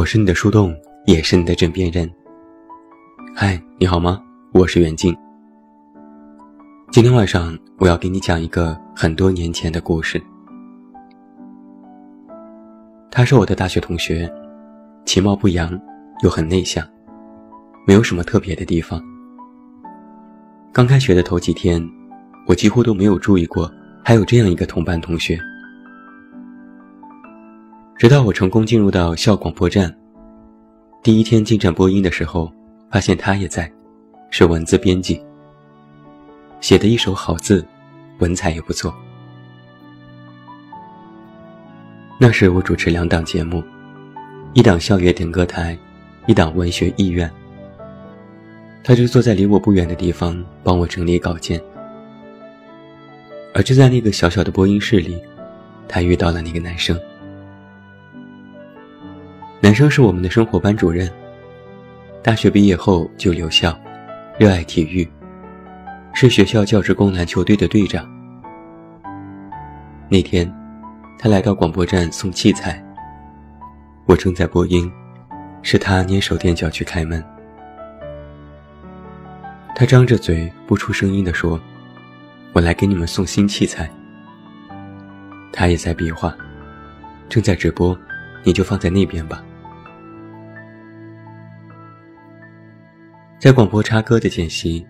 [0.00, 0.74] 我是你的树洞，
[1.04, 2.10] 也是你的枕边人。
[3.36, 4.18] 嗨，你好吗？
[4.50, 5.14] 我是袁静。
[6.90, 10.18] 今天晚上我要给你讲一个很多年前的故事。
[13.10, 14.26] 他是我的大学同学，
[15.04, 15.78] 其貌不扬，
[16.22, 16.82] 又很内向，
[17.86, 18.98] 没有什么特别的地方。
[20.72, 21.78] 刚开学的头几天，
[22.46, 23.70] 我几乎都没有注意过
[24.02, 25.38] 还有这样一个同班同学。
[27.98, 29.94] 直到我成功进入到校广播站，
[31.02, 32.52] 第一天进站播音的时候，
[32.90, 33.72] 发现他也在，
[34.28, 35.18] 是文字编辑，
[36.60, 37.66] 写的一手好字，
[38.18, 38.94] 文采也不错。
[42.18, 43.64] 那时我主持两档节目，
[44.52, 45.74] 一档校园点歌台，
[46.26, 47.30] 一档文学意愿。
[48.84, 51.58] 他就坐在离我不远的地方帮我整理稿件，
[53.54, 55.18] 而就在那个小小的播音室里，
[55.88, 57.00] 他遇到了那个男生。
[59.62, 61.10] 男生是我们的生活班主任。
[62.22, 63.78] 大学毕业后就留校，
[64.38, 65.06] 热爱体育，
[66.14, 68.08] 是学校教职工篮球队的队长。
[70.08, 70.50] 那天，
[71.18, 72.82] 他来到广播站送器材，
[74.06, 74.90] 我正在播音，
[75.62, 77.22] 是他蔫手踮脚去开门。
[79.74, 81.60] 他张着嘴不出声音地说
[82.52, 83.90] ：“我来给你们送新器材。”
[85.52, 86.34] 他也在比划，
[87.28, 87.96] 正在直播，
[88.42, 89.42] 你就放在那边吧。
[93.40, 94.86] 在广播插歌的间隙，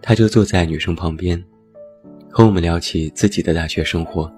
[0.00, 1.44] 他就坐在女生旁边，
[2.30, 4.32] 和我们聊起自己的大学生活，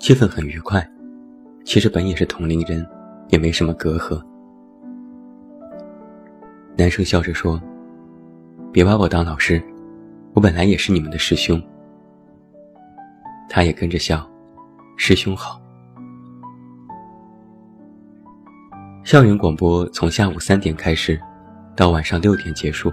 [0.00, 0.84] 气氛很愉快。
[1.64, 2.84] 其实本也是同龄人，
[3.28, 4.20] 也没什么隔阂。
[6.76, 7.62] 男生笑着说
[8.74, 9.62] ：“别把我当老师，
[10.34, 11.62] 我本来也是你们的师兄。”
[13.48, 14.28] 他也跟着笑
[14.98, 15.62] ：“师兄好。”
[19.06, 21.16] 校园广播从下午三点开始。
[21.78, 22.92] 到晚上六点结束，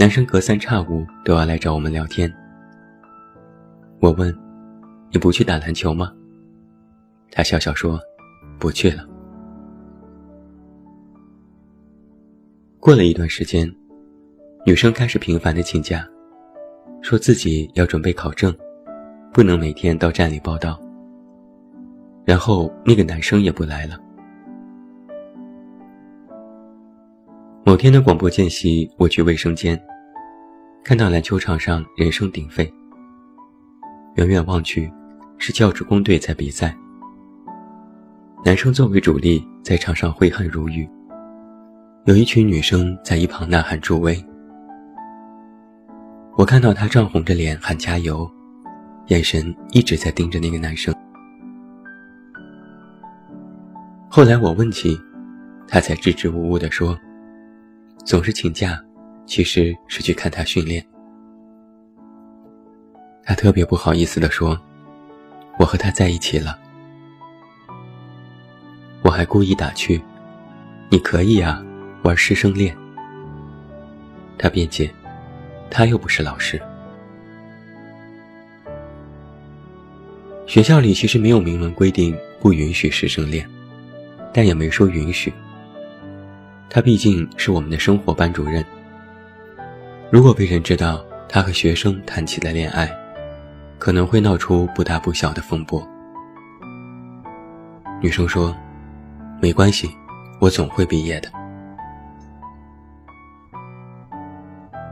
[0.00, 2.28] 男生隔三差五都要来找我们聊天。
[4.00, 4.36] 我问
[5.12, 6.12] ：“你不去打篮球吗？”
[7.30, 8.00] 他笑笑说
[8.58, 9.06] ：“不去了。”
[12.82, 13.72] 过了一段时间，
[14.66, 16.04] 女生开始频繁的请假，
[17.00, 18.52] 说自己要准备考证，
[19.32, 20.82] 不能每天到站里报道。
[22.24, 24.00] 然后那个男生也不来了。
[27.66, 29.80] 某天的广播间隙，我去卫生间，
[30.84, 32.70] 看到篮球场上人声鼎沸。
[34.16, 34.92] 远远望去，
[35.38, 36.76] 是教职工队在比赛。
[38.44, 40.86] 男生作为主力，在场上挥汗如雨，
[42.04, 44.22] 有一群女生在一旁呐喊助威。
[46.36, 48.30] 我看到他涨红着脸喊加油，
[49.06, 50.94] 眼神一直在盯着那个男生。
[54.10, 55.00] 后来我问起，
[55.66, 56.94] 他才支支吾吾地说。
[58.04, 58.78] 总是请假，
[59.24, 60.84] 其实是去看他训练。
[63.24, 64.60] 他特别不好意思地说
[65.58, 66.58] ：“我和他在一起了。”
[69.02, 70.02] 我还故意打趣
[70.92, 71.64] ：“你可以啊，
[72.02, 72.76] 玩师生恋。”
[74.36, 74.92] 他辩解
[75.70, 76.60] ：“他又不是老师。”
[80.46, 83.48] 学校里其实没有明文规定不允许师生恋，
[84.30, 85.32] 但也没说允许。
[86.74, 88.64] 他毕竟是我们的生活班主任。
[90.10, 92.90] 如果被人知道他和学生谈起了恋爱，
[93.78, 95.80] 可能会闹出不大不小的风波。
[98.02, 98.52] 女生说
[99.40, 99.88] ：“没关系，
[100.40, 101.30] 我总会毕业的。”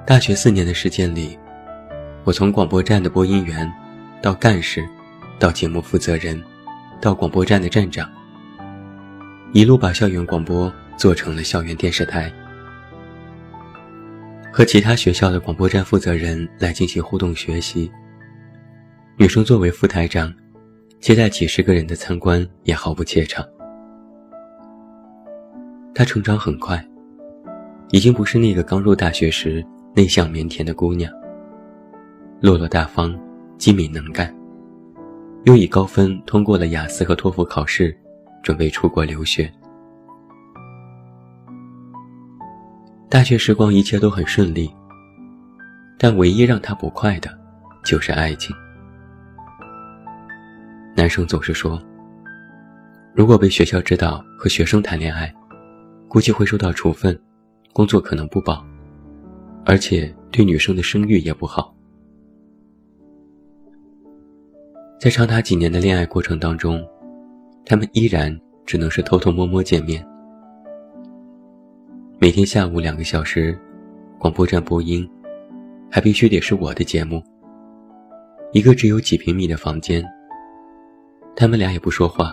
[0.06, 1.36] 大学四年的时间里，
[2.22, 3.68] 我从广播站的播音员，
[4.22, 4.88] 到干事，
[5.36, 6.40] 到节目负责人，
[7.00, 8.08] 到广播站的站长，
[9.52, 10.72] 一路把校园广播。
[11.02, 12.32] 做成了校园电视台，
[14.52, 17.90] 和其他学校的广播站负责人来进行互动学习。
[19.16, 20.32] 女生作为副台长，
[21.00, 23.44] 接待几十个人的参观也毫不怯场。
[25.92, 26.80] 她成长很快，
[27.90, 29.60] 已经不是那个刚入大学时
[29.96, 31.12] 内向腼腆的姑娘。
[32.40, 33.18] 落落大方，
[33.58, 34.32] 机敏能干，
[35.46, 37.92] 又以高分通过了雅思和托福考试，
[38.40, 39.52] 准备出国留学。
[43.12, 44.74] 大学时光一切都很顺利，
[45.98, 47.28] 但唯一让他不快的，
[47.84, 48.56] 就是爱情。
[50.96, 51.78] 男生总是说，
[53.14, 55.30] 如果被学校知道和学生谈恋爱，
[56.08, 57.20] 估计会受到处分，
[57.74, 58.64] 工作可能不保，
[59.66, 61.76] 而且对女生的声誉也不好。
[64.98, 66.82] 在长达几年的恋爱过程当中，
[67.66, 70.02] 他们依然只能是偷偷摸摸见面。
[72.22, 73.58] 每天下午两个小时，
[74.16, 75.10] 广播站播音，
[75.90, 77.20] 还必须得是我的节目。
[78.52, 80.04] 一个只有几平米的房间，
[81.34, 82.32] 他们俩也不说话，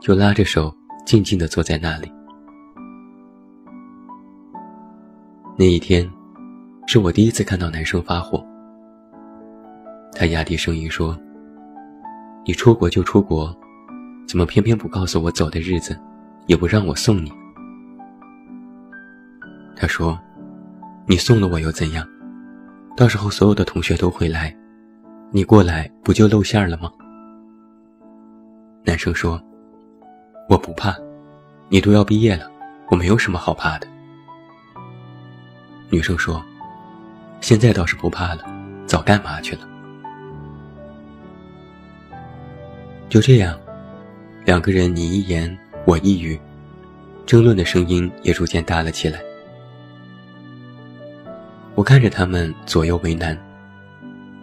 [0.00, 0.74] 就拉着手
[1.06, 2.12] 静静地坐在那里。
[5.56, 6.10] 那一天，
[6.88, 8.44] 是我第一次看到男生发火。
[10.10, 11.16] 他压低声音说
[12.44, 13.56] ：“你出国就出国。”
[14.26, 15.96] 怎么偏偏不告诉我走的日子，
[16.48, 17.30] 也不让我送你？
[19.76, 20.18] 他说
[21.06, 22.06] ：“你送了我又怎样？
[22.96, 24.54] 到时候所有的同学都会来，
[25.30, 26.90] 你过来不就露馅了吗？”
[28.84, 29.42] 男生说
[30.48, 30.96] ：“我不怕，
[31.68, 32.50] 你都要毕业了，
[32.88, 33.86] 我没有什么好怕的。”
[35.90, 36.42] 女生说
[37.40, 38.44] ：“现在倒是不怕了，
[38.86, 39.68] 早干嘛去了？”
[43.08, 43.58] 就这样。
[44.44, 46.38] 两个人你一言我一语，
[47.24, 49.18] 争论的声音也逐渐大了起来。
[51.74, 53.36] 我看着他们左右为难，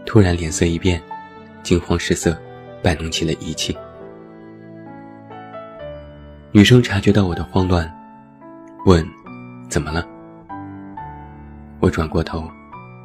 [0.06, 1.02] 突然脸色一变，
[1.64, 2.38] 惊慌失色，
[2.84, 3.78] 摆弄起了仪器。
[6.52, 7.90] 女生察觉到我的慌乱，
[8.86, 9.06] 问
[9.72, 10.06] ：“怎么了？”
[11.80, 12.44] 我转过头，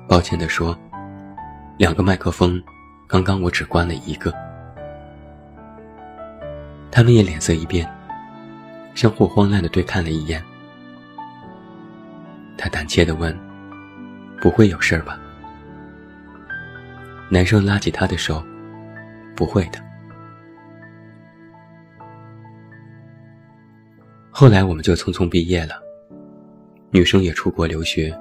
[0.08, 0.76] 抱歉地说
[1.78, 2.60] ：“两个麦克风，
[3.06, 4.34] 刚刚我只关了一个。”
[6.90, 7.88] 他们也脸色一变，
[8.96, 10.42] 相互慌乱地对看了一眼。
[12.58, 13.32] 他胆怯地问
[14.40, 15.18] ：“不会有事儿吧？”
[17.30, 18.42] 男生拉起她的手
[19.36, 19.80] ：“不会的。”
[24.30, 25.74] 后来我们就匆匆毕业了，
[26.90, 28.16] 女生也出国留学。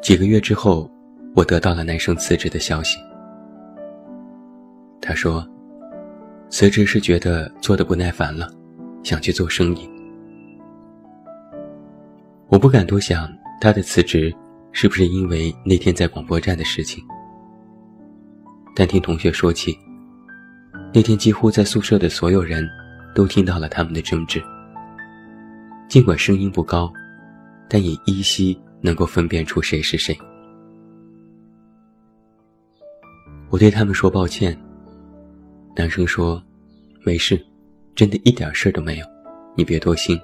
[0.00, 0.90] 几个月之后，
[1.34, 2.98] 我得到了男生辞职的消息。
[5.00, 5.46] 他说。
[6.50, 8.48] 辞职是觉得做的不耐烦了，
[9.02, 9.90] 想去做生意。
[12.46, 13.28] 我不敢多想
[13.60, 14.32] 他的辞职
[14.76, 17.02] 是不是因为那天在广播站的事情，
[18.74, 19.78] 但听同学说起，
[20.92, 22.68] 那天几乎在宿舍的所有人
[23.14, 24.42] 都听到了他们的争执。
[25.88, 26.92] 尽管声音不高，
[27.68, 30.18] 但也依稀能够分辨出谁是谁。
[33.50, 34.58] 我对他们说抱歉。
[35.76, 36.42] 男生说
[37.06, 37.40] ：“没事，
[37.94, 39.06] 真的一点事儿都没有，
[39.56, 40.20] 你别多心。”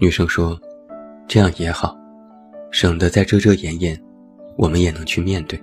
[0.00, 0.58] 女生说
[1.28, 1.98] ：“这样也好，
[2.70, 4.00] 省得再遮遮掩掩，
[4.56, 5.60] 我们也能去面对。”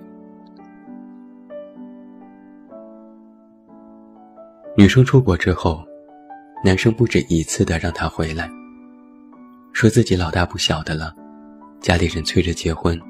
[4.76, 5.84] 女生出国之后，
[6.64, 8.48] 男生不止一次的让她回来，
[9.72, 11.14] 说自己老大不小的了，
[11.80, 13.00] 家里人催着结婚，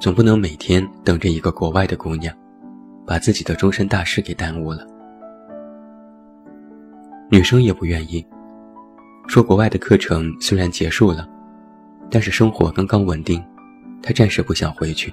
[0.00, 2.34] 总不能每天等着一个国外的姑娘。
[3.06, 4.86] 把自己的终身大事给耽误了。
[7.28, 8.24] 女生也不愿意，
[9.26, 11.28] 说国外的课程虽然结束了，
[12.10, 13.42] 但是生活刚刚稳定，
[14.02, 15.12] 她暂时不想回去。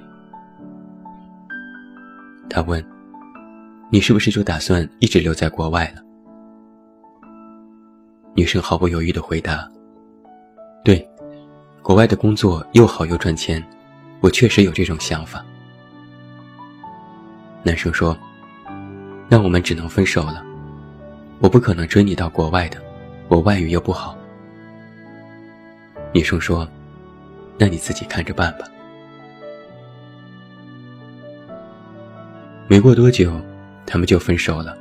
[2.50, 2.84] 他问
[3.92, 6.02] ：“你是不是就打算一直留在国外了？”
[8.34, 9.70] 女生毫不犹豫地回答
[10.84, 11.08] ：“对，
[11.82, 13.64] 国外的工作又好又赚钱，
[14.22, 15.46] 我确实有这种想法。”
[17.64, 18.18] 男生说
[19.28, 20.44] ：“那我们只能分手了，
[21.40, 22.82] 我不可能追你到国外的，
[23.28, 24.18] 我外语又不好。”
[26.14, 26.68] 女生说
[27.58, 28.66] ：“那你自己看着办吧。”
[32.70, 33.40] 没过多久，
[33.86, 34.78] 他们就分手了。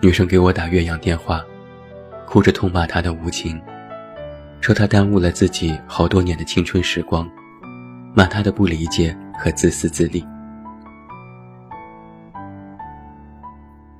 [0.00, 1.44] 女生给我打岳阳电话，
[2.24, 3.60] 哭着痛骂他的无情，
[4.60, 7.28] 说他耽误了自己好多年的青春时光，
[8.14, 10.24] 骂他的不理解和自私自利。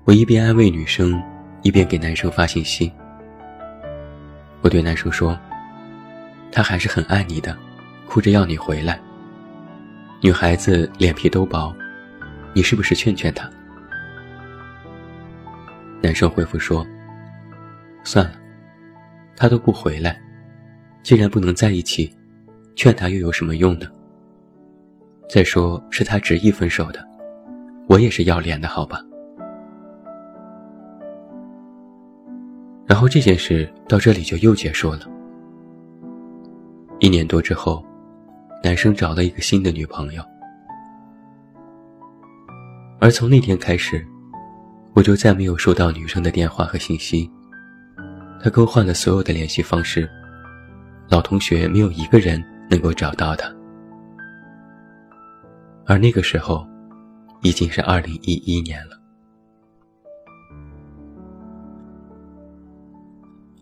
[0.04, 1.20] 我一边安慰女生，
[1.62, 2.92] 一边给男生发信息。
[4.62, 5.36] 我对男生说
[6.50, 7.56] ：“他还是很爱你的，
[8.06, 9.00] 哭着要你回来。
[10.20, 11.74] 女孩子脸皮都薄，
[12.52, 13.48] 你是不是劝劝他？”
[16.02, 16.86] 男生回复说
[18.04, 18.32] ：“算了，
[19.36, 20.20] 他都不回来，
[21.02, 22.12] 既然不能在一起，
[22.74, 23.86] 劝他又有什么用呢？
[25.28, 27.06] 再说是他执意分手的，
[27.86, 29.00] 我也是要脸的好吧？”
[32.86, 35.00] 然后这件事到这里就又结束了。
[37.00, 37.84] 一年多之后，
[38.62, 40.22] 男生找了一个新的女朋友，
[42.98, 44.04] 而从那天开始，
[44.94, 47.30] 我就再没有收到女生的电话和信息。
[48.42, 50.08] 他更换了所有的联系方式，
[51.08, 53.48] 老同学没有一个人能够找到他。
[55.86, 56.66] 而那个时候，
[57.42, 59.00] 已经是二零一一年了。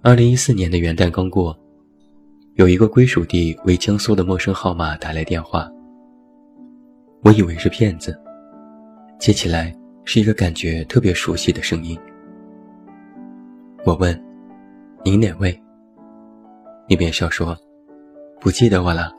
[0.02, 1.59] 二零一四年的元旦刚过，
[2.56, 5.70] 有一个归属地为江苏的陌生号码打来电话，
[7.22, 8.18] 我以为是骗子，
[9.18, 11.98] 接起来是一个感觉特别熟悉的声音。
[13.84, 14.18] 我问
[15.04, 15.54] ：“您哪位？”
[16.88, 17.54] 那边笑说
[18.40, 19.12] ：“不记得我了。”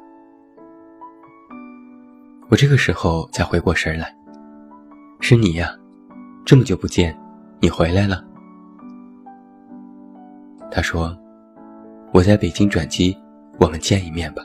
[2.50, 4.12] 我这个时候才回过神来，
[5.20, 5.78] 是你呀，
[6.44, 7.16] 这么久不见，
[7.60, 8.26] 你回来了。
[10.72, 11.16] 他说
[12.12, 13.16] ：“我在北京转机，
[13.60, 14.44] 我们见一面吧。”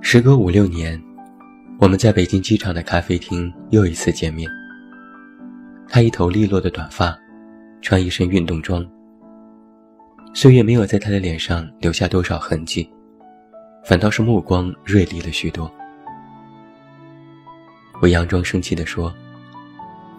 [0.00, 1.02] 时隔五六年，
[1.78, 4.50] 我们在北京机场的咖啡厅又一次见面。
[5.88, 7.16] 他一头利落的短发，
[7.80, 8.86] 穿一身运动装，
[10.34, 12.90] 岁月没有在他的脸上留下多少痕迹。
[13.84, 15.70] 反倒是目光锐利了许多。
[18.00, 19.12] 我佯装生气地说：“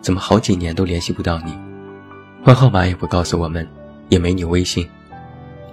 [0.02, 1.58] 怎么好几年都联系不到你？
[2.44, 3.68] 换号码也不告诉我们，
[4.10, 4.88] 也没你微信，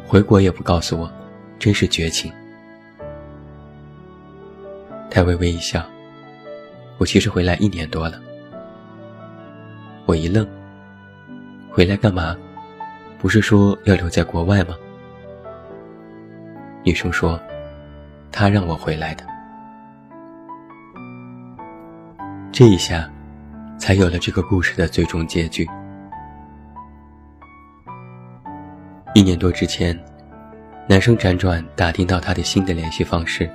[0.06, 1.10] 回国也不告诉我，
[1.58, 2.32] 真是绝情。”
[5.10, 5.84] 他微微一笑
[6.98, 8.20] ：“我其实回来一年多了。”
[10.06, 10.46] 我一愣
[11.70, 12.36] ：“回来干嘛？
[13.18, 14.74] 不是说要留在国外吗？”
[16.84, 17.38] 女生说。
[18.32, 19.24] 他让我回来的，
[22.52, 23.10] 这一下，
[23.76, 25.68] 才有了这个故事的最终结局。
[29.14, 29.98] 一年多之前，
[30.88, 33.50] 男生辗转打听到他的新的联系方式，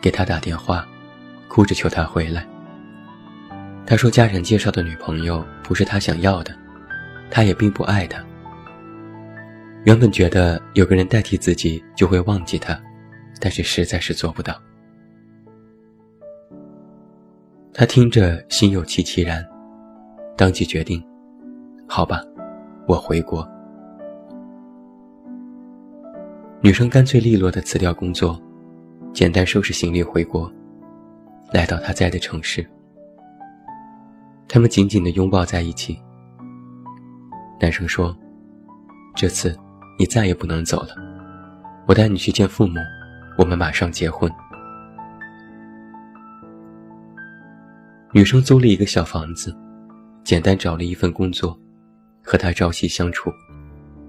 [0.00, 0.86] 给他打电话，
[1.48, 2.46] 哭着求他回来。
[3.86, 6.54] 他说家人介绍的女朋友不是他想要的，
[7.30, 8.22] 他也并不爱她。
[9.84, 12.78] 原本觉得有个人代替自己就会忘记他。
[13.38, 14.58] 但是实在是做不到。
[17.74, 19.46] 他听着心有戚戚然，
[20.38, 21.04] 当即决定
[21.86, 22.22] ：“好吧，
[22.88, 23.46] 我回国。”
[26.66, 28.42] 女生干脆利落地辞掉工作，
[29.14, 30.52] 简单收拾行李回国，
[31.52, 32.68] 来到他在的城市。
[34.48, 35.96] 他们紧紧地拥抱在一起。
[37.60, 38.12] 男生说
[39.14, 39.56] ：“这次
[39.96, 40.88] 你再也不能走了，
[41.86, 42.80] 我带你去见父母。”
[43.38, 44.28] 我们马上结婚。
[48.12, 49.56] 女生租了一个小房子，
[50.24, 51.56] 简单找了一份工作，
[52.24, 53.30] 和他朝夕相处，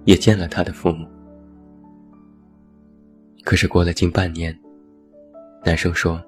[0.06, 1.08] 也见了他的父母。
[3.48, 4.54] 可是过了近半年，
[5.64, 6.22] 男生说：“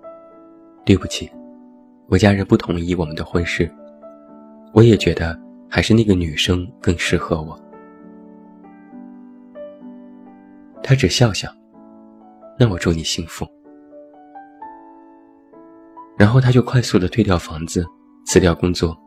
[0.88, 1.30] 对不起，
[2.08, 3.70] 我家人不同意我们的婚事。
[4.72, 5.38] 我也觉得
[5.70, 7.60] 还是那个女生更适合我。”
[10.82, 11.52] 他只笑笑。
[12.58, 13.46] 那我祝你幸福。
[16.18, 17.86] 然后他就快速的退掉房子，
[18.26, 18.98] 辞掉工作，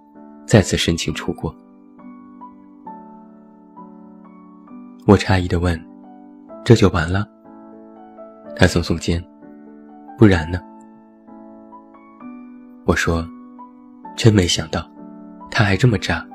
[0.47, 1.50] 再次申请出国。
[5.07, 5.83] 我诧异的问
[6.62, 7.26] ：“这就完了？”
[8.56, 9.23] 他耸耸肩
[10.18, 10.61] ：“不然呢？”
[12.85, 13.26] 我说
[14.16, 14.90] ：“真没想到，
[15.50, 16.26] 他还这么渣，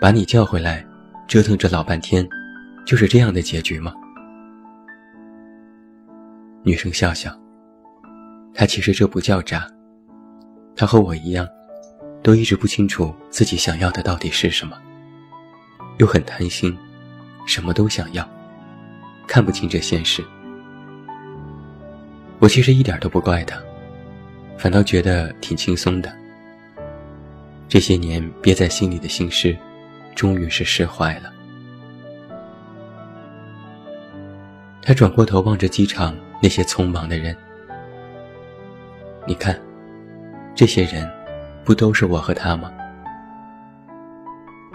[0.00, 0.84] 把你叫回来，
[1.26, 2.28] 折腾这老半天，
[2.86, 3.94] 就是这样的结局吗？”
[6.62, 7.30] 女生笑笑。
[8.56, 9.66] 他其实这不叫渣，
[10.76, 11.44] 他和我一样，
[12.22, 14.76] 都一直不清楚自己想要的到底是什么，
[15.98, 16.76] 又很贪心，
[17.46, 18.24] 什么都想要，
[19.26, 20.24] 看不清这现实。
[22.38, 23.58] 我其实一点都不怪他，
[24.58, 26.12] 反倒觉得挺轻松的。
[27.68, 29.56] 这些年憋在心里的心事，
[30.14, 31.32] 终于是释怀了。
[34.82, 36.14] 他转过头望着机场。
[36.42, 37.34] 那些匆忙的人，
[39.26, 39.58] 你看，
[40.54, 41.10] 这些人，
[41.64, 42.70] 不都是我和他吗？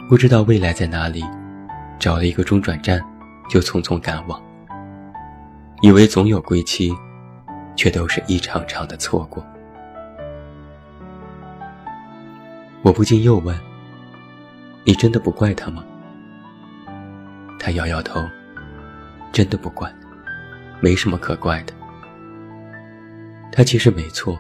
[0.10, 1.24] 不知道未来在哪里，
[2.00, 3.00] 找了一个中转站，
[3.52, 4.42] 就匆匆赶往，
[5.84, 6.92] 以为总有归期，
[7.80, 9.42] 却都是一场场的错过。
[12.82, 13.58] 我不禁又问
[14.84, 15.86] ：“你真的不怪他吗？”
[17.58, 18.22] 他摇摇头
[19.32, 19.90] ：“真的不怪。”
[20.84, 21.74] 没什么可怪的，
[23.50, 24.38] 他其实没错，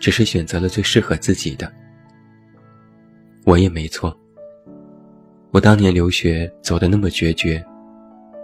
[0.00, 1.72] 只是选择了最适合自己的。
[3.44, 4.16] 我也没错，
[5.52, 7.64] 我当年留学走的那么决绝，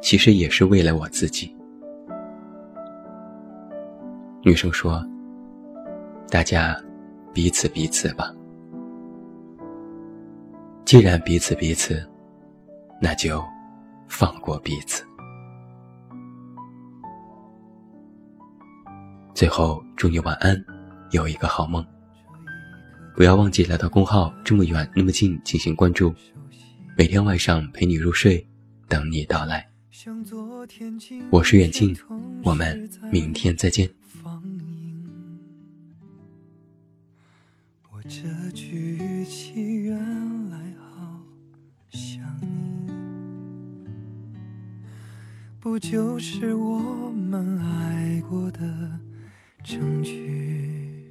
[0.01, 1.54] 其实也是为了我自己。
[4.47, 5.03] 女生说
[6.29, 6.79] ：“大家
[7.33, 8.31] 彼此彼此吧，
[10.85, 12.07] 既然彼此彼此，
[13.01, 13.43] 那就
[14.07, 15.03] 放过彼此。”
[19.35, 20.63] 最后，祝你晚安，
[21.13, 21.83] 有一个好梦。
[23.17, 26.15] 不要忘记来到公号这么远那么近进行关注，
[26.99, 28.47] 每天晚上陪你入睡，
[28.89, 29.67] 等你到来。
[31.31, 31.97] 我是远近，
[32.43, 33.89] 我们明天再见。
[38.07, 39.97] 这句语气原
[40.51, 41.19] 来好
[41.89, 42.93] 像你，
[45.59, 48.61] 不就是我们爱过的
[49.63, 51.09] 证据？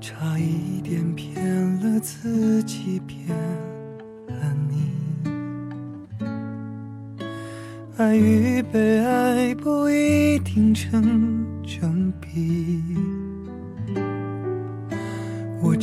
[0.00, 1.44] 差一点骗
[1.78, 3.28] 了自己，骗
[4.26, 4.90] 了你。
[7.96, 12.82] 爱与被爱不一定成正比。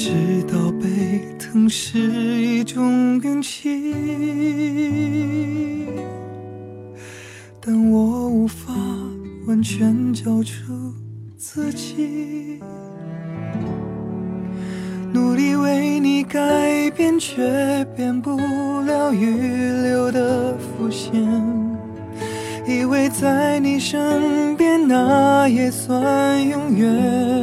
[0.04, 3.96] 我知道被疼是一种运气，
[7.62, 8.74] 但我无法
[9.48, 10.74] 完全交出
[11.38, 12.60] 自己。
[15.14, 18.36] 努力为你改变，却变不
[18.82, 19.38] 了预
[19.84, 21.14] 留的伏线。
[22.68, 27.43] 以为在你身边，那也算永远。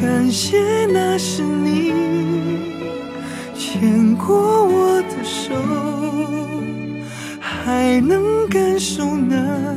[0.00, 1.92] 感谢那是你
[3.54, 5.54] 牵过我的手，
[7.38, 9.76] 还能感受那。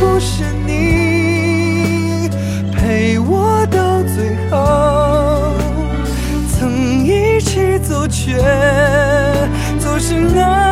[0.00, 2.30] 不是你
[2.74, 5.52] 陪我到最后，
[6.48, 8.38] 曾一起走，却
[9.78, 10.69] 走失那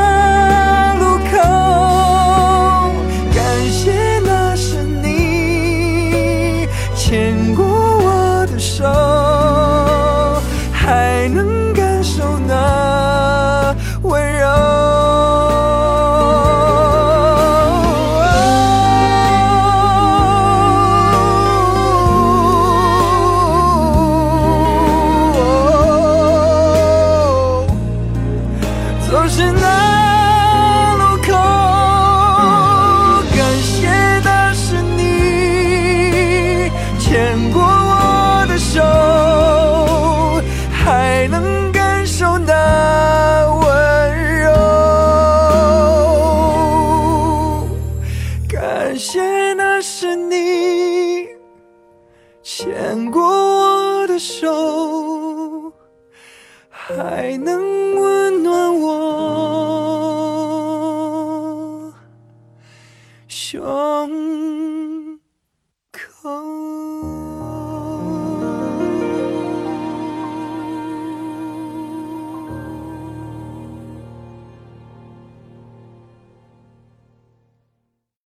[41.18, 41.57] 牵